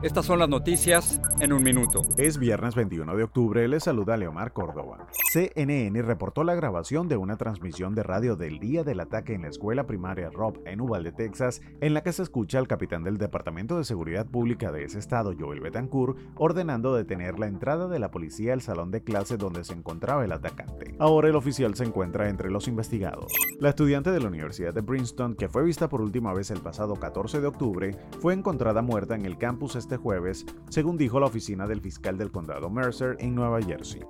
[0.00, 2.02] Estas son las noticias en un minuto.
[2.16, 5.08] Es viernes 21 de octubre, le saluda Leomar Córdoba.
[5.32, 9.48] CNN reportó la grabación de una transmisión de radio del día del ataque en la
[9.48, 13.76] escuela primaria Rob en Uvalde, Texas, en la que se escucha al capitán del Departamento
[13.76, 18.52] de Seguridad Pública de ese estado, Joel Betancourt, ordenando detener la entrada de la policía
[18.52, 20.94] al salón de clase donde se encontraba el atacante.
[21.00, 23.32] Ahora el oficial se encuentra entre los investigados.
[23.58, 26.94] La estudiante de la Universidad de Princeton, que fue vista por última vez el pasado
[26.94, 31.66] 14 de octubre, fue encontrada muerta en el campus este jueves, según dijo la oficina
[31.66, 34.02] del fiscal del condado Mercer en Nueva Jersey.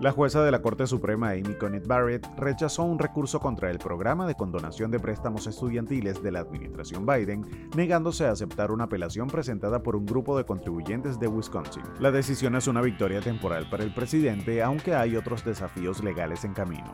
[0.00, 4.26] La jueza de la Corte Suprema Amy Coney Barrett rechazó un recurso contra el programa
[4.26, 7.44] de condonación de préstamos estudiantiles de la administración Biden,
[7.76, 11.82] negándose a aceptar una apelación presentada por un grupo de contribuyentes de Wisconsin.
[12.00, 16.54] La decisión es una victoria temporal para el presidente, aunque hay otros desafíos legales en
[16.54, 16.90] camino.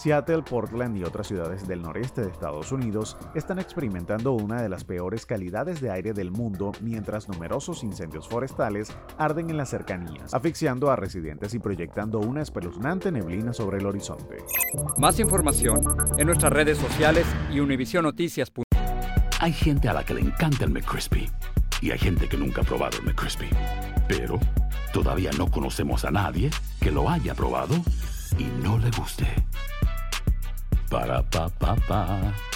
[0.00, 4.82] Seattle, Portland y otras ciudades del noreste de Estados Unidos están experimentando una de las
[4.82, 10.90] peores calidades de aire del mundo mientras numerosos incendios forestales arden en las cercanías, asfixiando
[10.90, 14.38] a residentes y proyectando una espeluznante neblina sobre el horizonte.
[14.96, 15.80] Más información
[16.16, 18.64] en nuestras redes sociales y univisionoticias.com.
[19.38, 21.30] Hay gente a la que le encanta el McCrispy
[21.82, 23.50] y hay gente que nunca ha probado el McCrispy.
[24.08, 24.40] Pero
[24.94, 26.48] todavía no conocemos a nadie
[26.80, 27.74] que lo haya probado
[28.38, 29.26] y no le guste.
[30.90, 32.49] Para pa pa pa.